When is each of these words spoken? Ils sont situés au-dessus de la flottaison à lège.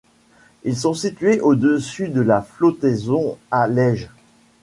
Ils 0.63 0.75
sont 0.77 0.95
situés 0.95 1.39
au-dessus 1.41 2.07
de 2.09 2.21
la 2.21 2.41
flottaison 2.41 3.37
à 3.51 3.67
lège. 3.67 4.09